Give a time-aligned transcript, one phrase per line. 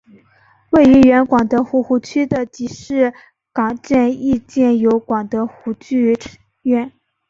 [0.71, 3.13] 位于原广德湖湖区的集士
[3.53, 6.17] 港镇亦建有广德湖剧
[6.63, 6.91] 院。